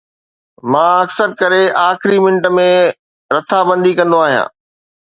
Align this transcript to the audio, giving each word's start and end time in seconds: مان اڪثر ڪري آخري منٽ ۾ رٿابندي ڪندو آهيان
مان 0.71 0.89
اڪثر 1.03 1.29
ڪري 1.41 1.63
آخري 1.89 2.17
منٽ 2.25 2.43
۾ 2.57 2.69
رٿابندي 3.35 3.93
ڪندو 3.99 4.17
آهيان 4.27 4.47